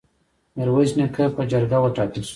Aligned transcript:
میرویس 0.57 0.91
نیکه 0.97 1.25
په 1.35 1.41
جرګه 1.51 1.77
وټاکل 1.83 2.21
شو. 2.27 2.29